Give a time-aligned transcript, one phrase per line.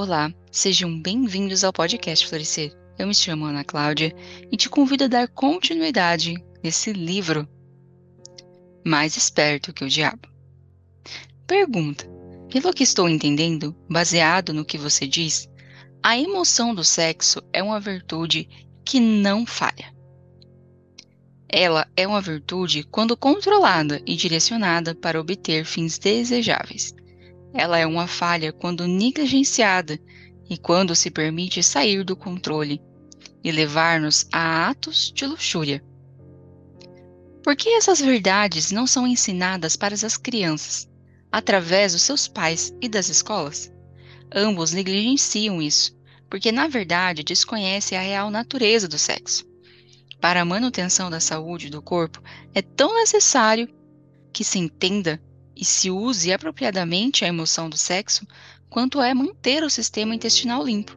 [0.00, 2.72] Olá, sejam bem-vindos ao podcast Florescer.
[2.96, 4.14] Eu me chamo Ana Cláudia
[4.48, 7.48] e te convido a dar continuidade nesse livro
[8.86, 10.28] Mais Esperto que o Diabo.
[11.48, 12.08] Pergunta:
[12.48, 15.48] Pelo que estou entendendo, baseado no que você diz,
[16.00, 18.48] a emoção do sexo é uma virtude
[18.84, 19.92] que não falha.
[21.48, 26.94] Ela é uma virtude quando controlada e direcionada para obter fins desejáveis
[27.52, 29.98] ela é uma falha quando negligenciada
[30.48, 32.80] e quando se permite sair do controle
[33.42, 35.82] e levar-nos a atos de luxúria.
[37.42, 40.88] Por que essas verdades não são ensinadas para as crianças,
[41.30, 43.72] através dos seus pais e das escolas?
[44.34, 45.96] Ambos negligenciam isso,
[46.28, 49.46] porque na verdade desconhecem a real natureza do sexo.
[50.20, 52.20] Para a manutenção da saúde do corpo,
[52.54, 53.68] é tão necessário
[54.32, 55.22] que se entenda
[55.58, 58.24] e se use apropriadamente a emoção do sexo,
[58.70, 60.96] quanto é manter o sistema intestinal limpo.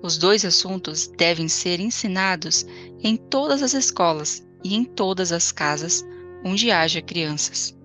[0.00, 2.64] Os dois assuntos devem ser ensinados
[3.02, 6.04] em todas as escolas e em todas as casas
[6.44, 7.76] onde haja crianças.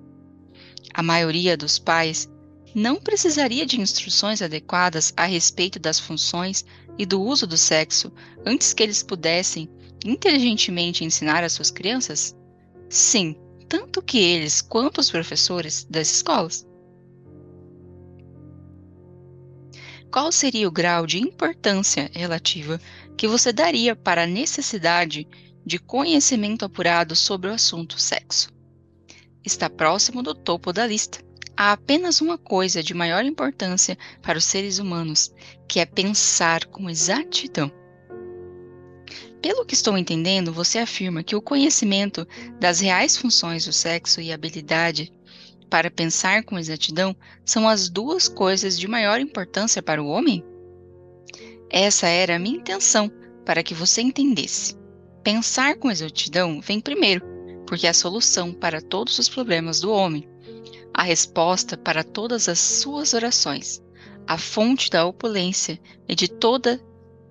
[0.93, 2.29] A maioria dos pais
[2.73, 6.63] não precisaria de instruções adequadas a respeito das funções
[6.97, 8.13] e do uso do sexo
[8.45, 9.69] antes que eles pudessem
[10.05, 12.35] inteligentemente ensinar às suas crianças?
[12.89, 13.35] Sim,
[13.75, 16.65] tanto que eles quanto os professores das escolas.
[20.09, 22.79] Qual seria o grau de importância relativa
[23.17, 25.27] que você daria para a necessidade
[25.65, 28.49] de conhecimento apurado sobre o assunto sexo?
[29.43, 31.19] Está próximo do topo da lista.
[31.57, 35.33] Há apenas uma coisa de maior importância para os seres humanos,
[35.67, 37.69] que é pensar com exatidão.
[39.45, 42.27] Pelo que estou entendendo, você afirma que o conhecimento
[42.59, 45.13] das reais funções do sexo e habilidade
[45.69, 47.15] para pensar com exatidão
[47.45, 50.43] são as duas coisas de maior importância para o homem?
[51.69, 53.07] Essa era a minha intenção
[53.45, 54.75] para que você entendesse.
[55.23, 57.23] Pensar com exatidão vem primeiro,
[57.67, 60.27] porque é a solução para todos os problemas do homem,
[60.91, 63.79] a resposta para todas as suas orações,
[64.25, 65.79] a fonte da opulência
[66.09, 66.79] e de todas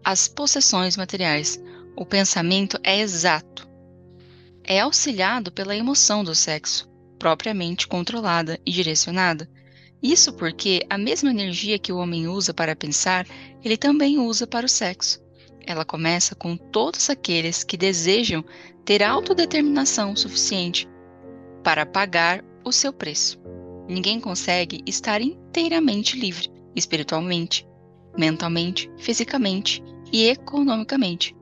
[0.05, 1.61] as possessões materiais,
[1.97, 3.69] o pensamento é exato.
[4.63, 6.89] É auxiliado pela emoção do sexo,
[7.19, 9.49] propriamente controlada e direcionada.
[10.03, 13.27] Isso porque a mesma energia que o homem usa para pensar,
[13.65, 15.23] ele também usa para o sexo.
[15.67, 18.45] Ela começa com todos aqueles que desejam
[18.85, 20.87] ter autodeterminação suficiente
[21.63, 23.41] para pagar o seu preço.
[23.89, 27.67] Ninguém consegue estar inteiramente livre, espiritualmente,
[28.17, 31.35] mentalmente, fisicamente e economicamente,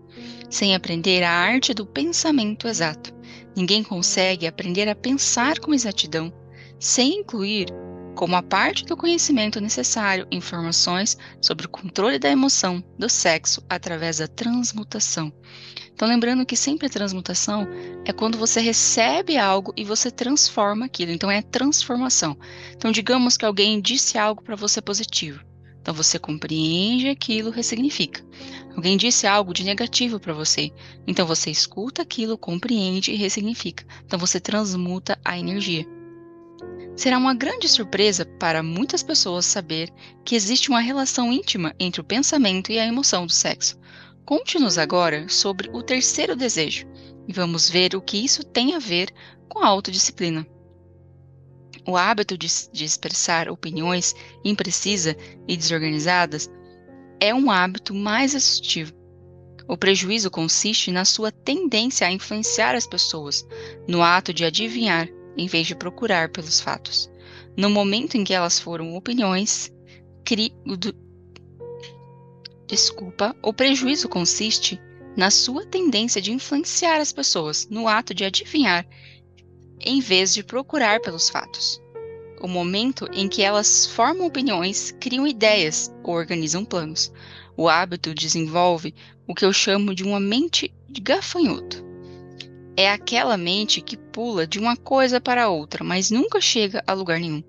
[0.50, 3.14] sem aprender a arte do pensamento exato.
[3.56, 6.32] Ninguém consegue aprender a pensar com exatidão
[6.78, 7.68] sem incluir,
[8.16, 14.18] como a parte do conhecimento necessário, informações sobre o controle da emoção, do sexo, através
[14.18, 15.32] da transmutação.
[15.94, 17.68] Então, lembrando que sempre a transmutação
[18.04, 21.12] é quando você recebe algo e você transforma aquilo.
[21.12, 22.36] Então, é transformação.
[22.74, 25.51] Então, digamos que alguém disse algo para você positivo.
[25.82, 28.24] Então você compreende aquilo, ressignifica.
[28.76, 30.70] Alguém disse algo de negativo para você.
[31.06, 33.84] Então você escuta aquilo, compreende e ressignifica.
[34.06, 35.84] Então você transmuta a energia.
[36.94, 39.90] Será uma grande surpresa para muitas pessoas saber
[40.24, 43.76] que existe uma relação íntima entre o pensamento e a emoção do sexo.
[44.24, 46.86] Conte-nos agora sobre o terceiro desejo
[47.26, 49.10] e vamos ver o que isso tem a ver
[49.48, 50.46] com a autodisciplina.
[51.86, 55.16] O hábito de, de expressar opiniões imprecisas
[55.48, 56.50] e desorganizadas
[57.20, 58.92] é um hábito mais destrutivo.
[59.68, 63.46] O prejuízo consiste na sua tendência a influenciar as pessoas,
[63.88, 67.10] no ato de adivinhar em vez de procurar pelos fatos.
[67.56, 69.72] No momento em que elas foram opiniões,
[70.24, 70.52] cri...
[72.66, 74.80] desculpa, o prejuízo consiste
[75.16, 78.86] na sua tendência de influenciar as pessoas, no ato de adivinhar
[79.84, 81.80] em vez de procurar pelos fatos.
[82.40, 87.12] O momento em que elas formam opiniões, criam ideias ou organizam planos.
[87.56, 88.94] O hábito desenvolve
[89.26, 91.84] o que eu chamo de uma mente de gafanhoto.
[92.76, 97.20] É aquela mente que pula de uma coisa para outra, mas nunca chega a lugar
[97.20, 97.44] nenhum.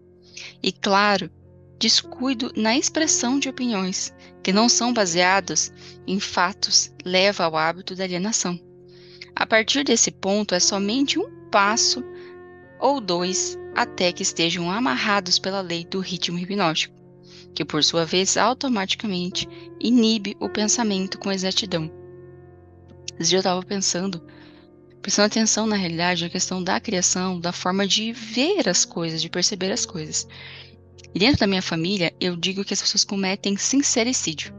[0.61, 1.31] E claro,
[1.79, 4.13] descuido na expressão de opiniões
[4.43, 5.73] que não são baseadas
[6.05, 8.59] em fatos leva ao hábito da alienação.
[9.35, 12.03] A partir desse ponto, é somente um passo
[12.83, 16.93] ou dois até que estejam amarrados pela lei do ritmo hipnótico,
[17.55, 19.47] que por sua vez automaticamente
[19.79, 21.89] inibe o pensamento com exatidão.
[23.17, 24.21] Esse dia eu estava pensando,
[25.01, 29.29] prestando atenção na realidade, na questão da criação, da forma de ver as coisas, de
[29.29, 30.27] perceber as coisas.
[31.15, 34.53] E dentro da minha família, eu digo que as pessoas cometem sincericídio.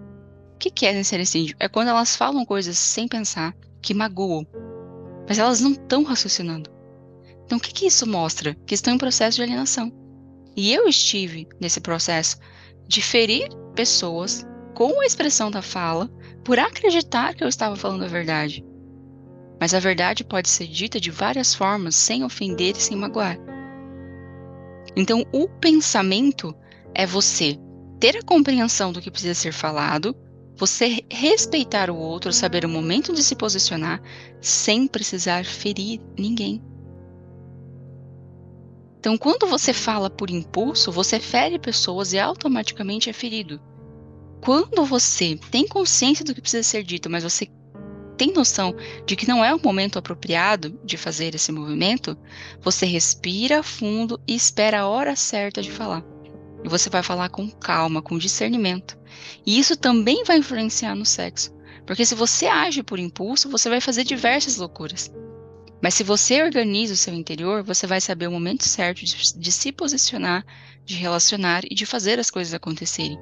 [0.55, 1.57] O que é sincericídio?
[1.61, 4.47] É quando elas falam coisas sem pensar, que magoam,
[5.29, 6.74] mas elas não estão raciocinando.
[7.45, 8.57] Então, o que, que isso mostra?
[8.67, 9.93] Que estão em processo de alienação.
[10.57, 12.39] E eu estive nesse processo
[12.87, 16.09] de ferir pessoas com a expressão da fala
[16.45, 18.65] por acreditar que eu estava falando a verdade.
[19.61, 23.39] Mas a verdade pode ser dita de várias formas, sem ofender e sem magoar.
[24.97, 26.55] Então, o pensamento
[26.95, 27.59] é você
[27.99, 30.15] ter a compreensão do que precisa ser falado,
[30.57, 34.01] você respeitar o outro, saber o momento de se posicionar,
[34.41, 36.63] sem precisar ferir ninguém.
[39.05, 43.61] Então, quando você fala por impulso, você fere pessoas e automaticamente é ferido.
[44.41, 47.47] Quando você tem consciência do que precisa ser dito, mas você
[48.17, 48.75] tem noção
[49.05, 52.17] de que não é o momento apropriado de fazer esse movimento,
[52.63, 56.03] você respira fundo e espera a hora certa de falar.
[56.65, 58.97] E você vai falar com calma, com discernimento.
[59.45, 61.55] E isso também vai influenciar no sexo.
[61.87, 65.13] Porque se você age por impulso, você vai fazer diversas loucuras.
[65.85, 69.53] Mas se você organiza o seu interior, você vai saber o momento certo de, de
[69.53, 70.43] se posicionar,
[70.83, 73.19] de relacionar e de fazer as coisas acontecerem.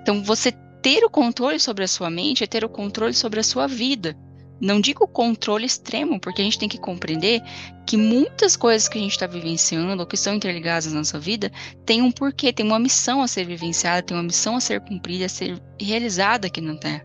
[0.00, 3.42] Então, você ter o controle sobre a sua mente é ter o controle sobre a
[3.42, 4.16] sua vida.
[4.60, 7.42] Não digo controle extremo, porque a gente tem que compreender
[7.84, 11.50] que muitas coisas que a gente está vivenciando ou que estão interligadas na nossa vida
[11.84, 15.26] têm um porquê, tem uma missão a ser vivenciada, tem uma missão a ser cumprida,
[15.26, 17.04] a ser realizada aqui na Terra.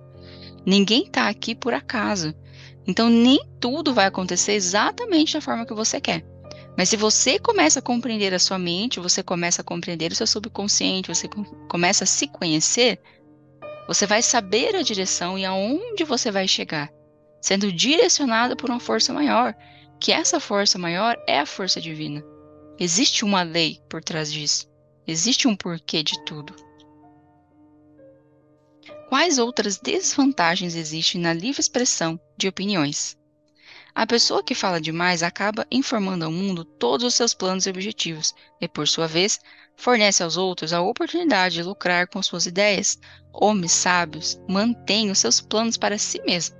[0.63, 2.35] Ninguém está aqui por acaso.
[2.89, 6.25] Então, nem tudo vai acontecer exatamente da forma que você quer.
[6.75, 10.25] Mas se você começa a compreender a sua mente, você começa a compreender o seu
[10.25, 11.29] subconsciente, você
[11.69, 12.99] começa a se conhecer,
[13.87, 16.89] você vai saber a direção e aonde você vai chegar,
[17.39, 19.53] sendo direcionado por uma força maior,
[20.01, 22.25] que essa força maior é a força divina.
[22.79, 24.67] Existe uma lei por trás disso.
[25.05, 26.55] Existe um porquê de tudo.
[29.09, 33.17] Quais outras desvantagens existem na livre expressão de opiniões?
[33.95, 38.35] A pessoa que fala demais acaba informando ao mundo todos os seus planos e objetivos,
[38.61, 39.39] e, por sua vez,
[39.75, 42.99] fornece aos outros a oportunidade de lucrar com suas ideias.
[43.33, 46.58] Homens sábios mantêm os seus planos para si mesmos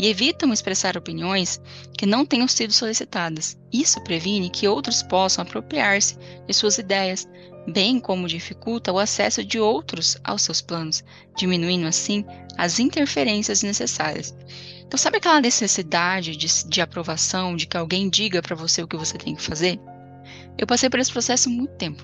[0.00, 1.60] e evitam expressar opiniões
[1.92, 3.58] que não tenham sido solicitadas.
[3.70, 6.16] Isso previne que outros possam apropriar-se
[6.46, 7.28] de suas ideias,
[7.68, 11.04] bem como dificulta o acesso de outros aos seus planos,
[11.36, 12.24] diminuindo assim
[12.56, 14.34] as interferências necessárias.
[14.86, 18.96] Então, sabe aquela necessidade de, de aprovação, de que alguém diga para você o que
[18.96, 19.78] você tem que fazer?
[20.56, 22.02] Eu passei por esse processo muito tempo.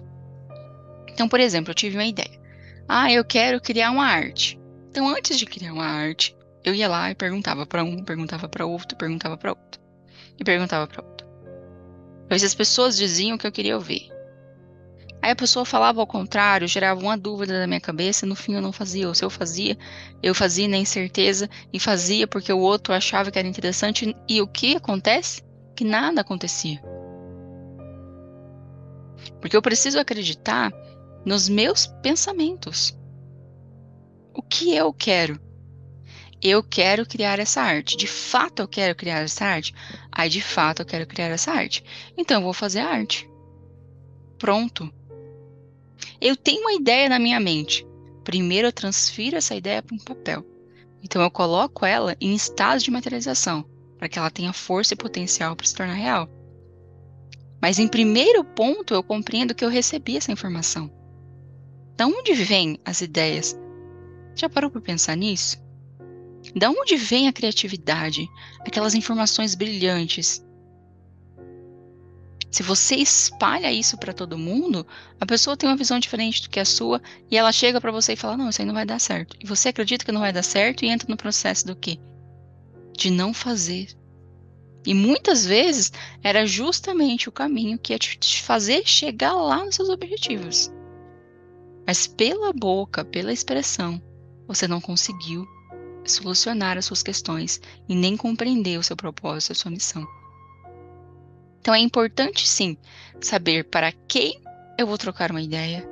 [1.08, 2.38] Então, por exemplo, eu tive uma ideia.
[2.87, 4.60] Ah, eu quero criar uma arte.
[4.90, 6.36] Então, antes de criar uma arte,
[6.66, 9.80] eu ia lá e perguntava para um, perguntava para outro, perguntava para outro.
[10.36, 11.26] E perguntava para outro.
[12.28, 14.10] Pois as pessoas diziam o que eu queria ouvir.
[15.22, 18.60] Aí a pessoa falava ao contrário, gerava uma dúvida na minha cabeça, no fim eu
[18.60, 19.78] não fazia, ou se eu fazia,
[20.20, 24.46] eu fazia na incerteza e fazia porque o outro achava que era interessante e o
[24.48, 25.42] que acontece?
[25.76, 26.82] Que nada acontecia.
[29.40, 30.72] Porque eu preciso acreditar
[31.24, 32.98] nos meus pensamentos.
[34.34, 35.40] O que eu quero?
[36.43, 37.97] Eu quero criar essa arte.
[37.97, 39.75] De fato eu quero criar essa arte?
[40.12, 41.83] Aí de fato eu quero criar essa arte.
[42.17, 43.29] Então eu vou fazer a arte.
[44.38, 44.93] Pronto.
[46.21, 47.87] Eu tenho uma ideia na minha mente.
[48.23, 50.45] Primeiro eu transfiro essa ideia para um papel.
[51.02, 53.64] Então eu coloco ela em estado de materialização,
[53.99, 56.28] para que ela tenha força e potencial para se tornar real.
[57.61, 60.90] Mas em primeiro ponto eu compreendo que eu recebi essa informação.
[61.97, 63.57] Da onde vêm as ideias?
[64.35, 65.65] Já parou para pensar nisso?
[66.55, 68.29] Da onde vem a criatividade,
[68.61, 70.47] aquelas informações brilhantes,
[72.57, 74.87] se você espalha isso para todo mundo,
[75.21, 78.15] a pessoa tem uma visão diferente do que a sua e ela chega para você
[78.15, 79.37] e fala: "Não, isso aí não vai dar certo".
[79.38, 81.99] E você acredita que não vai dar certo e entra no processo do quê?
[82.97, 83.88] De não fazer.
[84.87, 89.91] E muitas vezes era justamente o caminho que ia te fazer chegar lá nos seus
[89.91, 90.73] objetivos.
[91.87, 94.00] Mas pela boca, pela expressão,
[94.47, 95.47] você não conseguiu
[96.08, 100.06] solucionar as suas questões e nem compreender o seu propósito, a sua missão.
[101.60, 102.76] Então é importante sim
[103.20, 104.40] saber para quem
[104.78, 105.88] eu vou trocar uma ideia.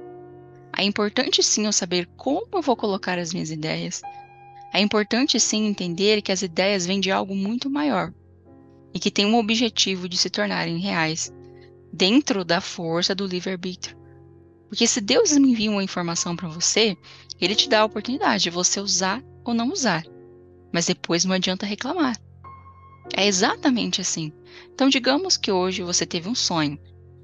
[0.77, 4.03] É importante sim eu saber como eu vou colocar as minhas ideias.
[4.73, 8.13] É importante sim entender que as ideias vêm de algo muito maior
[8.93, 11.33] e que tem um objetivo de se tornarem reais
[11.93, 13.97] dentro da força do livre-arbítrio.
[14.69, 16.97] Porque se Deus me envia uma informação para você,
[17.41, 20.05] ele te dá a oportunidade de você usar ou não usar.
[20.73, 22.19] Mas depois não adianta reclamar.
[23.17, 24.33] É exatamente assim.
[24.73, 26.79] Então, digamos que hoje você teve um sonho.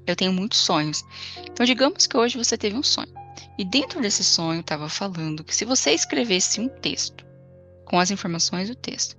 [0.05, 1.03] Eu tenho muitos sonhos.
[1.43, 3.11] Então, digamos que hoje você teve um sonho.
[3.57, 7.25] E dentro desse sonho estava falando que se você escrevesse um texto
[7.85, 9.17] com as informações do texto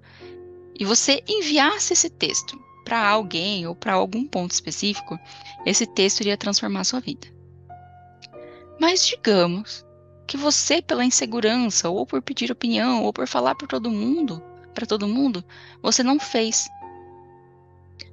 [0.78, 5.18] e você enviasse esse texto para alguém ou para algum ponto específico,
[5.64, 7.28] esse texto iria transformar a sua vida.
[8.80, 9.84] Mas digamos
[10.26, 14.42] que você, pela insegurança, ou por pedir opinião, ou por falar para todo mundo,
[14.74, 15.44] para todo mundo,
[15.82, 16.68] você não fez.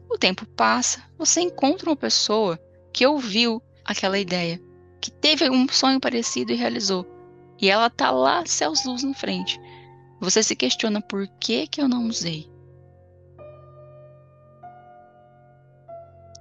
[0.10, 2.60] O tempo passa, você encontra uma pessoa
[2.92, 4.62] que ouviu aquela ideia,
[5.00, 7.06] que teve um sonho parecido e realizou.
[7.62, 9.60] E ela tá lá, céus luz na frente.
[10.20, 12.50] Você se questiona por que que eu não usei.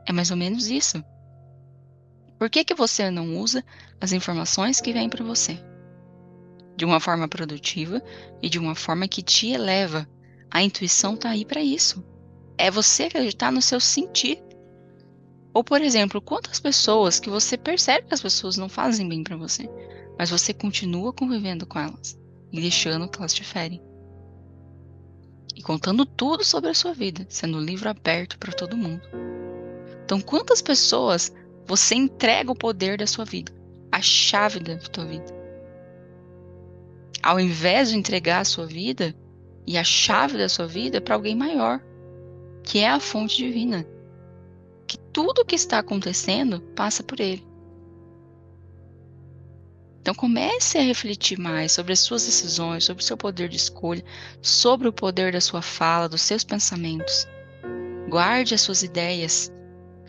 [0.06, 1.04] É mais ou menos isso.
[2.38, 3.64] Por que que você não usa
[4.00, 5.58] as informações que vêm para você?
[6.76, 8.02] De uma forma produtiva
[8.40, 10.08] e de uma forma que te eleva.
[10.50, 12.04] A intuição tá aí para isso.
[12.56, 14.40] É você acreditar no seu sentir
[15.58, 19.36] ou, por exemplo, quantas pessoas que você percebe que as pessoas não fazem bem para
[19.36, 19.68] você,
[20.16, 22.16] mas você continua convivendo com elas
[22.52, 23.82] e deixando que elas te ferem.
[25.56, 29.02] E contando tudo sobre a sua vida, sendo um livro aberto para todo mundo.
[30.04, 31.32] Então, quantas pessoas
[31.68, 33.52] você entrega o poder da sua vida,
[33.92, 35.36] a chave da sua vida?
[37.22, 39.14] Ao invés de entregar a sua vida
[39.66, 41.78] e a chave da sua vida para alguém maior,
[42.64, 43.86] que é a fonte divina,
[44.86, 47.46] que tudo o que está acontecendo passa por ele.
[50.00, 54.02] Então comece a refletir mais sobre as suas decisões, sobre o seu poder de escolha,
[54.40, 57.28] sobre o poder da sua fala, dos seus pensamentos.
[58.08, 59.52] Guarde as suas ideias,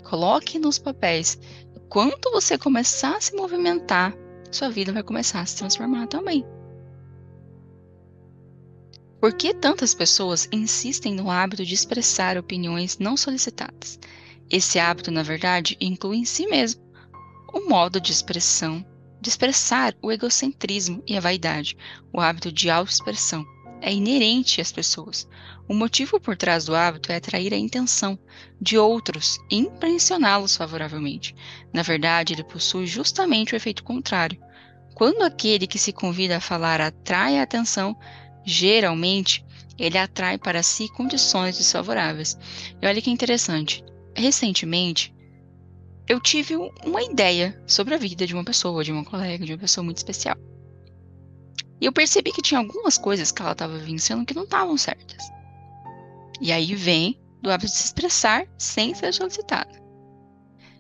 [0.10, 1.40] coloque nos papéis.
[1.88, 4.16] Quando você começar a se movimentar,
[4.52, 6.44] sua vida vai começar a se transformar também.
[9.22, 14.00] Por que tantas pessoas insistem no hábito de expressar opiniões não solicitadas?
[14.50, 16.82] Esse hábito, na verdade, inclui em si mesmo
[17.54, 18.84] o modo de expressão,
[19.22, 21.78] de expressar o egocentrismo e a vaidade,
[22.12, 23.46] o hábito de autoexpressão.
[23.82, 25.28] É inerente às pessoas.
[25.68, 28.18] O motivo por trás do hábito é atrair a intenção
[28.60, 31.36] de outros e impressioná-los favoravelmente.
[31.74, 34.40] Na verdade, ele possui justamente o efeito contrário.
[34.96, 37.98] Quando aquele que se convida a falar atrai a atenção,
[38.46, 39.46] geralmente
[39.78, 42.38] ele atrai para si condições desfavoráveis.
[42.82, 43.84] E olha que interessante
[44.20, 45.14] recentemente,
[46.08, 49.60] eu tive uma ideia sobre a vida de uma pessoa, de uma colega, de uma
[49.60, 50.36] pessoa muito especial.
[51.82, 55.24] E eu percebi que tinha algumas coisas que ela estava vivenciando que não estavam certas.
[56.42, 59.72] E aí vem do hábito de se expressar sem ser solicitada.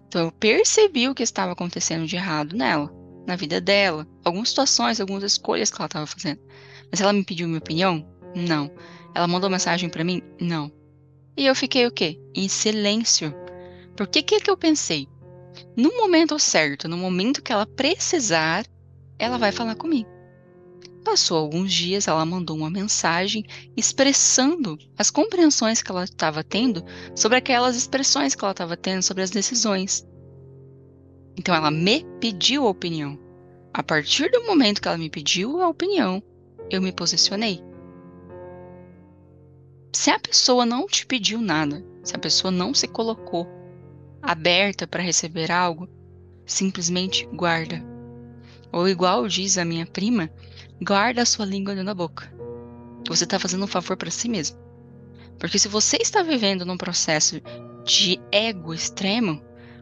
[0.07, 2.91] Então eu percebi o que estava acontecendo de errado nela,
[3.25, 6.41] na vida dela, algumas situações, algumas escolhas que ela estava fazendo.
[6.91, 8.05] Mas ela me pediu minha opinião?
[8.35, 8.71] Não.
[9.13, 10.21] Ela mandou mensagem para mim?
[10.39, 10.71] Não.
[11.37, 12.19] E eu fiquei o quê?
[12.35, 13.33] Em silêncio.
[13.95, 15.07] Porque o que, que eu pensei?
[15.75, 18.65] No momento certo, no momento que ela precisar,
[19.17, 20.09] ela vai falar comigo.
[21.03, 26.83] Passou alguns dias, ela mandou uma mensagem expressando as compreensões que ela estava tendo
[27.15, 30.05] sobre aquelas expressões que ela estava tendo sobre as decisões.
[31.37, 33.17] Então ela me pediu a opinião.
[33.73, 36.21] A partir do momento que ela me pediu a opinião,
[36.69, 37.63] eu me posicionei.
[39.93, 43.47] Se a pessoa não te pediu nada, se a pessoa não se colocou
[44.21, 45.87] aberta para receber algo,
[46.45, 47.83] simplesmente guarda.
[48.71, 50.29] Ou igual diz a minha prima,
[50.81, 52.31] guarda a sua língua da boca.
[53.07, 54.57] Você está fazendo um favor para si mesmo.
[55.37, 57.41] Porque se você está vivendo num processo
[57.83, 59.41] de ego extremo,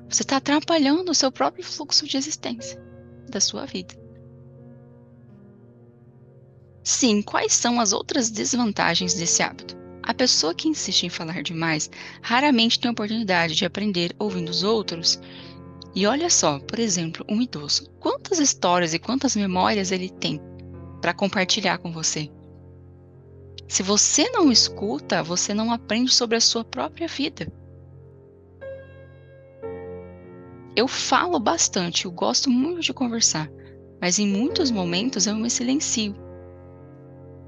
[0.10, 2.82] você está atrapalhando o seu próprio fluxo de existência
[3.30, 3.96] da sua vida.
[6.84, 9.76] Sim, quais são as outras desvantagens desse hábito?
[10.02, 11.90] A pessoa que insiste em falar demais
[12.22, 15.20] raramente tem oportunidade de aprender ouvindo os outros.
[15.94, 17.90] E olha só, por exemplo, um idoso.
[18.00, 20.40] Quantas histórias e quantas memórias ele tem
[21.02, 22.30] para compartilhar com você?
[23.68, 27.52] Se você não escuta, você não aprende sobre a sua própria vida.
[30.76, 33.50] Eu falo bastante, eu gosto muito de conversar,
[34.00, 36.16] mas em muitos momentos eu me silencio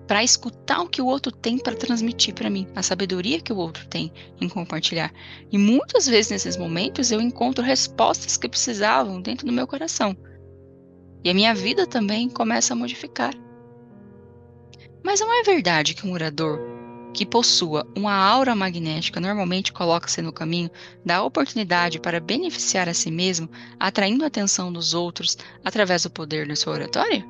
[0.09, 3.57] para escutar o que o outro tem para transmitir para mim, a sabedoria que o
[3.57, 5.13] outro tem em compartilhar.
[5.51, 10.17] E muitas vezes nesses momentos eu encontro respostas que precisavam dentro do meu coração.
[11.23, 13.33] E a minha vida também começa a modificar.
[15.03, 16.59] Mas não é verdade que um orador
[17.13, 20.69] que possua uma aura magnética normalmente coloca-se no caminho
[21.03, 23.49] da oportunidade para beneficiar a si mesmo,
[23.79, 27.25] atraindo a atenção dos outros através do poder da sua oratória?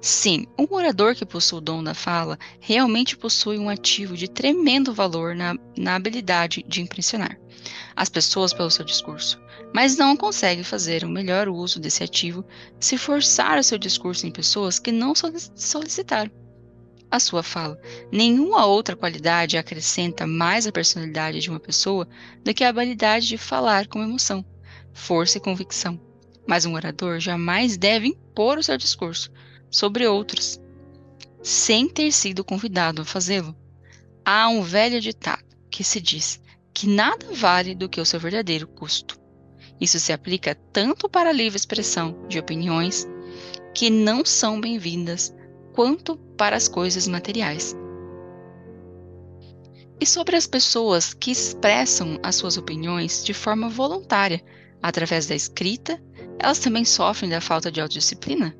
[0.00, 4.94] Sim, um orador que possui o dom da fala realmente possui um ativo de tremendo
[4.94, 7.38] valor na, na habilidade de impressionar.
[7.94, 9.38] as pessoas pelo seu discurso,
[9.72, 12.44] mas não consegue fazer o melhor uso desse ativo
[12.78, 16.30] se forçar o seu discurso em pessoas que não solicitaram
[17.10, 17.80] a sua fala.
[18.12, 22.08] Nenhuma outra qualidade acrescenta mais a personalidade de uma pessoa
[22.44, 24.44] do que a habilidade de falar com emoção,
[24.92, 26.00] força e convicção.
[26.46, 29.30] Mas um orador jamais deve impor o seu discurso
[29.70, 30.60] sobre outros,
[31.42, 33.56] sem ter sido convidado a fazê-lo.
[34.24, 36.40] Há um velho ditado que se diz
[36.72, 39.19] que nada vale do que o seu verdadeiro custo.
[39.80, 43.08] Isso se aplica tanto para a livre expressão de opiniões
[43.74, 45.34] que não são bem-vindas,
[45.72, 47.74] quanto para as coisas materiais.
[49.98, 54.42] E sobre as pessoas que expressam as suas opiniões de forma voluntária,
[54.82, 56.02] através da escrita,
[56.38, 58.56] elas também sofrem da falta de autodisciplina?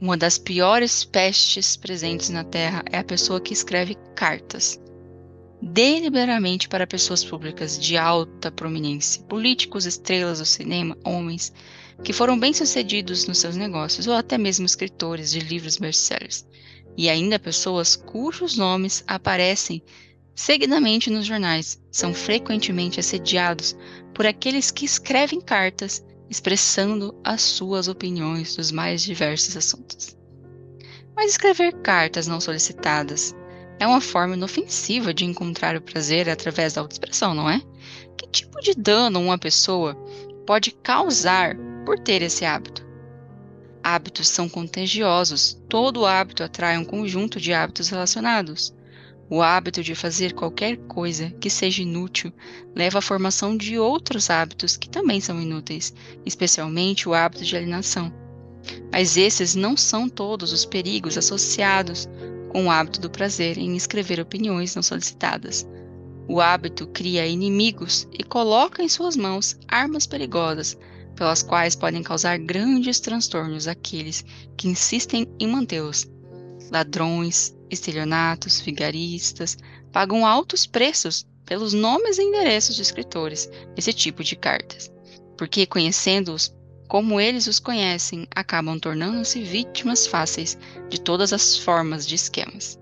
[0.00, 4.78] Uma das piores pestes presentes na Terra é a pessoa que escreve cartas
[5.64, 11.52] deliberadamente para pessoas públicas de alta prominência, políticos, estrelas do cinema, homens
[12.02, 16.46] que foram bem-sucedidos nos seus negócios ou até mesmo escritores de livros best-sellers,
[16.96, 19.82] e ainda pessoas cujos nomes aparecem
[20.34, 23.74] seguidamente nos jornais, são frequentemente assediados
[24.12, 30.16] por aqueles que escrevem cartas expressando as suas opiniões dos mais diversos assuntos.
[31.16, 33.34] Mas escrever cartas não solicitadas
[33.78, 37.60] é uma forma inofensiva de encontrar o prazer através da autoexpressão, não é?
[38.16, 39.94] Que tipo de dano uma pessoa
[40.46, 42.84] pode causar por ter esse hábito?
[43.82, 45.60] Hábitos são contagiosos.
[45.68, 48.74] Todo hábito atrai um conjunto de hábitos relacionados.
[49.28, 52.32] O hábito de fazer qualquer coisa que seja inútil
[52.74, 55.92] leva à formação de outros hábitos que também são inúteis,
[56.24, 58.12] especialmente o hábito de alienação.
[58.92, 62.08] Mas esses não são todos os perigos associados
[62.54, 65.66] com o hábito do prazer em escrever opiniões não solicitadas.
[66.28, 70.78] O hábito cria inimigos e coloca em suas mãos armas perigosas,
[71.16, 74.24] pelas quais podem causar grandes transtornos àqueles
[74.56, 76.08] que insistem em mantê-los.
[76.70, 79.58] Ladrões, estelionatos, vigaristas
[79.90, 84.92] pagam altos preços pelos nomes e endereços de escritores desse tipo de cartas,
[85.36, 86.54] porque conhecendo-os
[86.88, 92.78] como eles os conhecem, acabam tornando-se vítimas fáceis de todas as formas de esquemas,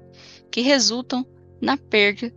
[0.50, 1.26] que resultam
[1.60, 2.32] na perda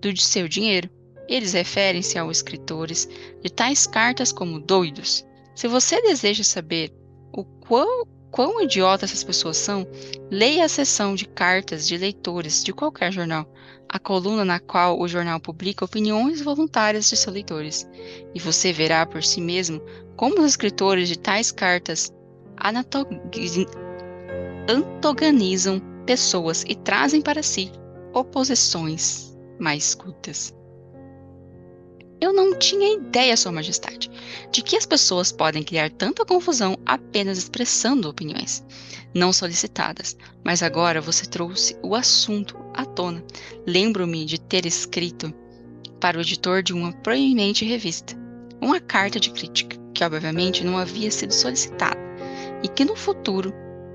[0.00, 0.90] do seu dinheiro.
[1.28, 3.08] Eles referem-se aos escritores
[3.42, 5.24] de tais cartas como doidos.
[5.54, 6.92] Se você deseja saber
[7.32, 8.06] o quão,
[8.38, 9.84] quão idiota essas pessoas são,
[10.30, 13.52] leia a seção de cartas de leitores de qualquer jornal,
[13.88, 17.84] a coluna na qual o jornal publica opiniões voluntárias de seus leitores,
[18.32, 19.82] e você verá por si mesmo
[20.16, 22.12] como os escritores de tais cartas
[24.68, 27.72] antagonizam pessoas e trazem para si
[28.14, 30.54] oposições mais cultas.
[32.20, 34.10] Eu não tinha ideia, Sua Majestade,
[34.50, 38.64] de que as pessoas podem criar tanta confusão apenas expressando opiniões
[39.14, 43.24] não solicitadas, mas agora você trouxe o assunto à tona.
[43.66, 45.32] Lembro-me de ter escrito
[46.00, 48.18] para o editor de uma proeminente revista
[48.60, 51.98] uma carta de crítica, que obviamente não havia sido solicitada,
[52.62, 53.52] e que no futuro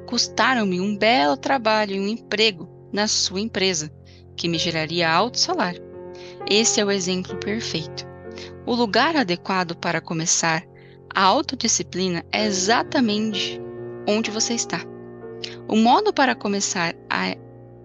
[0.07, 3.91] custaram-me um belo trabalho e um emprego na sua empresa,
[4.35, 5.83] que me geraria alto salário.
[6.49, 8.12] Esse é o exemplo perfeito.
[8.65, 10.63] O lugar adequado para começar
[11.13, 13.61] a autodisciplina é exatamente
[14.07, 14.81] onde você está.
[15.67, 17.37] O modo para começar é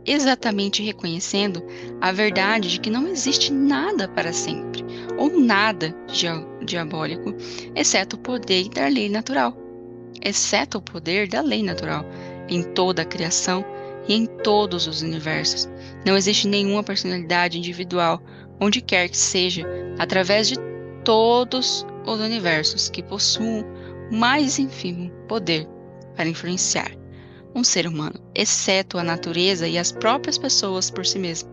[0.07, 1.63] exatamente reconhecendo
[2.01, 4.85] a verdade de que não existe nada para sempre,
[5.19, 5.95] ou nada
[6.65, 7.35] diabólico,
[7.75, 9.57] exceto o poder da lei natural.
[10.23, 12.05] Exceto o poder da lei natural
[12.49, 13.65] em toda a criação
[14.09, 15.69] e em todos os universos.
[16.07, 18.23] Não existe nenhuma personalidade individual,
[18.61, 19.67] onde quer que seja,
[19.99, 20.68] através de
[21.09, 23.65] todos os universos que possuam
[24.13, 25.67] mais ínfimo poder
[26.15, 26.95] para influenciar
[27.55, 31.49] um ser humano, exceto a natureza e as próprias pessoas por si mesmo.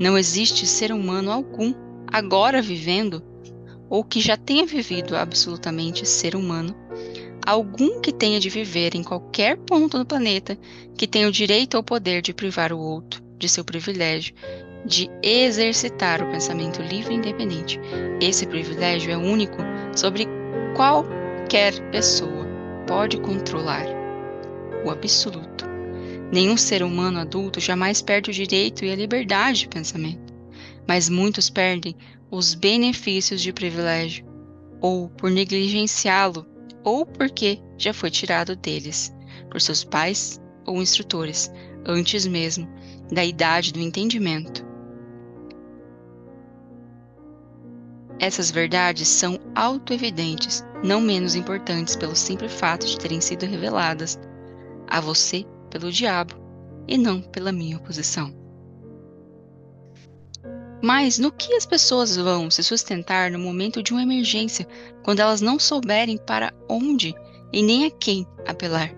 [0.00, 1.72] Não existe ser humano algum
[2.08, 3.22] agora vivendo
[3.88, 6.74] ou que já tenha vivido absolutamente ser humano,
[7.46, 10.58] algum que tenha de viver em qualquer ponto do planeta
[10.96, 14.34] que tenha o direito ou poder de privar o outro de seu privilégio
[14.84, 17.80] de exercitar o pensamento livre e independente.
[18.20, 19.58] Esse privilégio é único
[19.94, 20.26] sobre
[20.74, 22.46] qualquer pessoa
[22.86, 23.86] pode controlar
[24.84, 25.66] o absoluto.
[26.32, 30.32] Nenhum ser humano adulto jamais perde o direito e a liberdade de pensamento,
[30.86, 31.96] mas muitos perdem
[32.30, 34.26] os benefícios de privilégio,
[34.80, 36.46] ou por negligenciá-lo,
[36.84, 39.14] ou porque já foi tirado deles,
[39.50, 41.50] por seus pais ou instrutores,
[41.86, 42.68] antes mesmo
[43.10, 44.67] da idade do entendimento.
[48.20, 54.18] Essas verdades são autoevidentes, não menos importantes pelo simples fato de terem sido reveladas
[54.88, 56.34] a você pelo diabo
[56.88, 58.34] e não pela minha oposição.
[60.82, 64.66] Mas no que as pessoas vão se sustentar no momento de uma emergência,
[65.04, 67.14] quando elas não souberem para onde
[67.52, 68.92] e nem a quem apelar?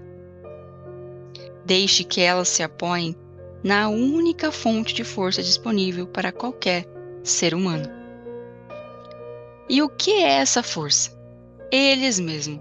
[1.64, 3.14] Deixe que elas se apoiem
[3.62, 6.86] na única fonte de força disponível para qualquer
[7.22, 7.99] ser humano.
[9.70, 11.16] E o que é essa força?
[11.70, 12.60] Eles mesmos.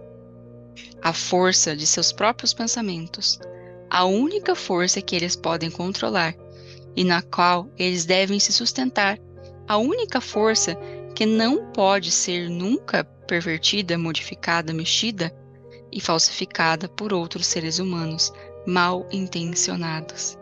[1.02, 3.40] A força de seus próprios pensamentos,
[3.90, 6.36] a única força que eles podem controlar
[6.96, 9.18] e na qual eles devem se sustentar,
[9.68, 10.78] a única força
[11.16, 15.36] que não pode ser nunca pervertida, modificada, mexida
[15.92, 18.32] e falsificada por outros seres humanos
[18.68, 20.38] mal intencionados.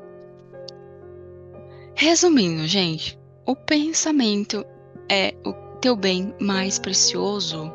[1.95, 4.65] Resumindo, gente, o pensamento
[5.09, 7.71] é o teu bem mais precioso.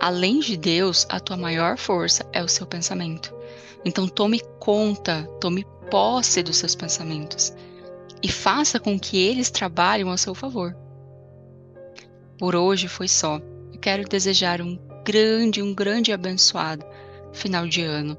[0.00, 3.34] Além de Deus, a tua maior força é o seu pensamento.
[3.84, 7.52] Então tome conta, tome posse dos seus pensamentos
[8.22, 10.76] e faça com que eles trabalhem a seu favor.
[12.38, 13.40] Por hoje foi só.
[13.80, 16.84] Quero desejar um grande, um grande abençoado
[17.32, 18.18] final de ano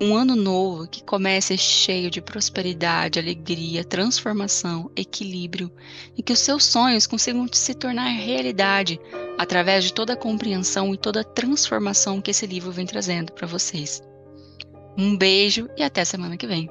[0.00, 5.72] um ano novo que comece cheio de prosperidade, alegria, transformação, equilíbrio
[6.16, 9.00] e que os seus sonhos consigam se tornar realidade
[9.38, 13.46] através de toda a compreensão e toda a transformação que esse livro vem trazendo para
[13.46, 14.02] vocês.
[14.98, 16.68] Um beijo e até semana que vem.